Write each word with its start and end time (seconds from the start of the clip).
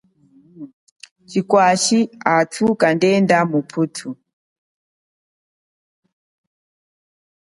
Chikwashi 1.29 1.99
athu 2.35 2.65
haenda 2.79 3.37
kuya 3.41 3.49
muputhu. 3.51 4.09